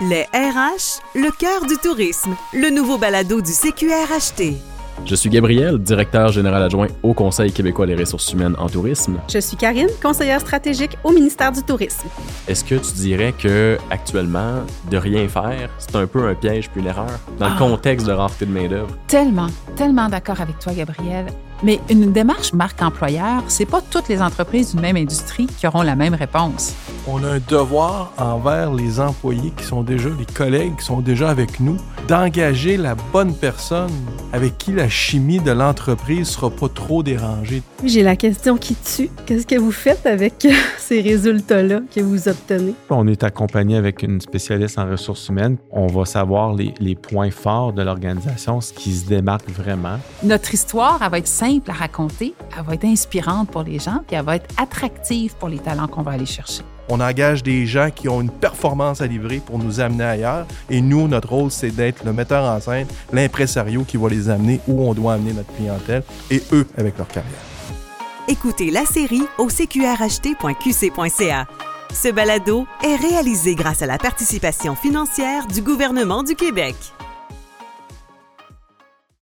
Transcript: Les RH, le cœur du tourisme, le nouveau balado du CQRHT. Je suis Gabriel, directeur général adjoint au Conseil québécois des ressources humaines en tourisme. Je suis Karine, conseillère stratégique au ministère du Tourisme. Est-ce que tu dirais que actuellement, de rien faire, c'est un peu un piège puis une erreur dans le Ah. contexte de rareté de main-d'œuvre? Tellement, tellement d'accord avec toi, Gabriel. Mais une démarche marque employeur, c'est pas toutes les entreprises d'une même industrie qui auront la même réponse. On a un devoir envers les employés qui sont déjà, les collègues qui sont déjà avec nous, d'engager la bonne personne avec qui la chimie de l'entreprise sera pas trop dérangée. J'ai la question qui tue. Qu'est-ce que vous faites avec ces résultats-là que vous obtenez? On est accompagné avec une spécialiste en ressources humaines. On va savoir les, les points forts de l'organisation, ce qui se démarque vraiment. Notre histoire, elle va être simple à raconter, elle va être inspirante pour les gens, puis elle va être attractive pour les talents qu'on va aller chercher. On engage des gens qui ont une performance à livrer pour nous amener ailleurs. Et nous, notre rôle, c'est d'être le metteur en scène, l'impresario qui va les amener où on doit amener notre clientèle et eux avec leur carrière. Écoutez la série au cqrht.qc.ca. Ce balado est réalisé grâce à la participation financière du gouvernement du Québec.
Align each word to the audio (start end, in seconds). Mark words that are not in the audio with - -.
Les 0.00 0.24
RH, 0.34 1.00
le 1.14 1.30
cœur 1.30 1.64
du 1.66 1.76
tourisme, 1.78 2.34
le 2.52 2.68
nouveau 2.70 2.98
balado 2.98 3.40
du 3.40 3.50
CQRHT. 3.50 4.54
Je 5.06 5.14
suis 5.14 5.30
Gabriel, 5.30 5.78
directeur 5.78 6.32
général 6.32 6.62
adjoint 6.62 6.88
au 7.02 7.14
Conseil 7.14 7.50
québécois 7.52 7.86
des 7.86 7.94
ressources 7.94 8.30
humaines 8.32 8.56
en 8.58 8.68
tourisme. 8.68 9.16
Je 9.32 9.38
suis 9.38 9.56
Karine, 9.56 9.88
conseillère 10.02 10.40
stratégique 10.40 10.98
au 11.04 11.12
ministère 11.12 11.52
du 11.52 11.62
Tourisme. 11.62 12.08
Est-ce 12.48 12.64
que 12.64 12.74
tu 12.74 12.92
dirais 12.94 13.32
que 13.38 13.78
actuellement, 13.90 14.62
de 14.90 14.96
rien 14.96 15.28
faire, 15.28 15.70
c'est 15.78 15.94
un 15.96 16.06
peu 16.06 16.26
un 16.28 16.34
piège 16.34 16.68
puis 16.70 16.80
une 16.82 16.88
erreur 16.88 17.18
dans 17.38 17.46
le 17.48 17.52
Ah. 17.54 17.58
contexte 17.58 18.06
de 18.06 18.12
rareté 18.12 18.46
de 18.46 18.52
main-d'œuvre? 18.52 18.96
Tellement, 19.06 19.48
tellement 19.76 20.08
d'accord 20.08 20.40
avec 20.40 20.58
toi, 20.58 20.72
Gabriel. 20.74 21.26
Mais 21.62 21.80
une 21.88 22.12
démarche 22.12 22.52
marque 22.52 22.82
employeur, 22.82 23.42
c'est 23.48 23.64
pas 23.66 23.80
toutes 23.90 24.08
les 24.08 24.20
entreprises 24.20 24.72
d'une 24.72 24.80
même 24.82 24.96
industrie 24.96 25.46
qui 25.46 25.66
auront 25.66 25.82
la 25.82 25.94
même 25.96 26.14
réponse. 26.14 26.74
On 27.08 27.22
a 27.22 27.34
un 27.34 27.38
devoir 27.38 28.12
envers 28.18 28.74
les 28.74 28.98
employés 28.98 29.52
qui 29.56 29.62
sont 29.62 29.84
déjà, 29.84 30.08
les 30.08 30.26
collègues 30.26 30.74
qui 30.76 30.84
sont 30.84 31.00
déjà 31.00 31.30
avec 31.30 31.60
nous, 31.60 31.76
d'engager 32.08 32.76
la 32.76 32.96
bonne 32.96 33.32
personne 33.32 33.92
avec 34.32 34.58
qui 34.58 34.72
la 34.72 34.88
chimie 34.88 35.38
de 35.38 35.52
l'entreprise 35.52 36.26
sera 36.26 36.50
pas 36.50 36.68
trop 36.68 37.04
dérangée. 37.04 37.62
J'ai 37.84 38.02
la 38.02 38.16
question 38.16 38.56
qui 38.56 38.74
tue. 38.74 39.08
Qu'est-ce 39.24 39.46
que 39.46 39.54
vous 39.54 39.70
faites 39.70 40.04
avec 40.04 40.48
ces 40.78 41.00
résultats-là 41.00 41.82
que 41.94 42.00
vous 42.00 42.26
obtenez? 42.26 42.74
On 42.90 43.06
est 43.06 43.22
accompagné 43.22 43.76
avec 43.76 44.02
une 44.02 44.20
spécialiste 44.20 44.76
en 44.76 44.90
ressources 44.90 45.28
humaines. 45.28 45.58
On 45.70 45.86
va 45.86 46.06
savoir 46.06 46.54
les, 46.54 46.74
les 46.80 46.96
points 46.96 47.30
forts 47.30 47.72
de 47.72 47.82
l'organisation, 47.82 48.60
ce 48.60 48.72
qui 48.72 48.92
se 48.92 49.06
démarque 49.06 49.48
vraiment. 49.48 50.00
Notre 50.24 50.52
histoire, 50.52 50.98
elle 51.04 51.10
va 51.12 51.18
être 51.18 51.28
simple 51.28 51.70
à 51.70 51.74
raconter, 51.74 52.34
elle 52.58 52.64
va 52.64 52.74
être 52.74 52.84
inspirante 52.84 53.48
pour 53.48 53.62
les 53.62 53.78
gens, 53.78 54.00
puis 54.08 54.16
elle 54.16 54.24
va 54.24 54.34
être 54.34 54.52
attractive 54.60 55.36
pour 55.36 55.48
les 55.48 55.58
talents 55.58 55.86
qu'on 55.86 56.02
va 56.02 56.10
aller 56.10 56.26
chercher. 56.26 56.64
On 56.88 57.00
engage 57.00 57.42
des 57.42 57.66
gens 57.66 57.90
qui 57.94 58.08
ont 58.08 58.20
une 58.20 58.30
performance 58.30 59.00
à 59.00 59.06
livrer 59.06 59.38
pour 59.44 59.58
nous 59.58 59.80
amener 59.80 60.04
ailleurs. 60.04 60.46
Et 60.70 60.80
nous, 60.80 61.08
notre 61.08 61.30
rôle, 61.30 61.50
c'est 61.50 61.70
d'être 61.70 62.04
le 62.04 62.12
metteur 62.12 62.44
en 62.44 62.60
scène, 62.60 62.86
l'impresario 63.12 63.84
qui 63.84 63.96
va 63.96 64.08
les 64.08 64.28
amener 64.28 64.60
où 64.68 64.88
on 64.88 64.94
doit 64.94 65.14
amener 65.14 65.32
notre 65.32 65.52
clientèle 65.54 66.02
et 66.30 66.42
eux 66.52 66.66
avec 66.78 66.96
leur 66.98 67.08
carrière. 67.08 67.32
Écoutez 68.28 68.70
la 68.70 68.84
série 68.84 69.22
au 69.38 69.48
cqrht.qc.ca. 69.48 71.46
Ce 71.92 72.08
balado 72.08 72.66
est 72.84 72.96
réalisé 72.96 73.54
grâce 73.54 73.82
à 73.82 73.86
la 73.86 73.98
participation 73.98 74.74
financière 74.74 75.46
du 75.46 75.62
gouvernement 75.62 76.22
du 76.22 76.34
Québec. 76.34 76.74